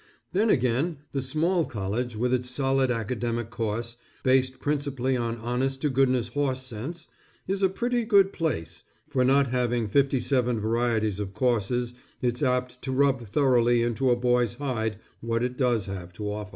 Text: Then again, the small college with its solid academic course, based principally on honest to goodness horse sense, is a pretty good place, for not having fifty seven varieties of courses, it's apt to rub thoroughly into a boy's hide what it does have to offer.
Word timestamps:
Then 0.33 0.49
again, 0.49 0.97
the 1.11 1.21
small 1.21 1.63
college 1.63 2.15
with 2.15 2.33
its 2.33 2.49
solid 2.49 2.89
academic 2.89 3.51
course, 3.51 3.97
based 4.23 4.59
principally 4.59 5.15
on 5.15 5.37
honest 5.37 5.79
to 5.83 5.91
goodness 5.91 6.29
horse 6.29 6.63
sense, 6.63 7.07
is 7.47 7.61
a 7.61 7.69
pretty 7.69 8.03
good 8.05 8.33
place, 8.33 8.83
for 9.09 9.23
not 9.23 9.51
having 9.51 9.87
fifty 9.87 10.19
seven 10.19 10.59
varieties 10.59 11.19
of 11.19 11.35
courses, 11.35 11.93
it's 12.19 12.41
apt 12.41 12.81
to 12.81 12.91
rub 12.91 13.27
thoroughly 13.27 13.83
into 13.83 14.09
a 14.09 14.15
boy's 14.15 14.55
hide 14.55 14.97
what 15.19 15.43
it 15.43 15.55
does 15.55 15.85
have 15.85 16.11
to 16.13 16.33
offer. 16.33 16.49